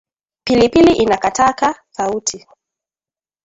[0.43, 2.47] Pilipili inakataka sauti